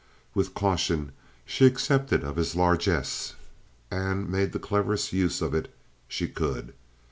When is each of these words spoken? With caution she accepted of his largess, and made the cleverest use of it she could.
With 0.33 0.55
caution 0.55 1.11
she 1.45 1.67
accepted 1.67 2.23
of 2.23 2.35
his 2.37 2.55
largess, 2.55 3.35
and 3.91 4.27
made 4.27 4.51
the 4.51 4.57
cleverest 4.57 5.13
use 5.13 5.43
of 5.43 5.53
it 5.53 5.71
she 6.07 6.27
could. 6.27 6.73